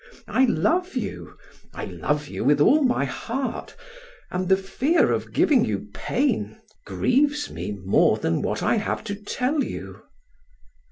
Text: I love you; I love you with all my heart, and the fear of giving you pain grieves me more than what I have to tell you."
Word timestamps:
I 0.27 0.45
love 0.45 0.95
you; 0.95 1.37
I 1.75 1.85
love 1.85 2.27
you 2.27 2.43
with 2.43 2.59
all 2.59 2.81
my 2.83 3.05
heart, 3.05 3.75
and 4.31 4.49
the 4.49 4.57
fear 4.57 5.11
of 5.11 5.31
giving 5.31 5.63
you 5.63 5.89
pain 5.93 6.59
grieves 6.87 7.51
me 7.51 7.73
more 7.73 8.17
than 8.17 8.41
what 8.41 8.63
I 8.63 8.77
have 8.77 9.03
to 9.03 9.13
tell 9.15 9.63
you." 9.63 10.01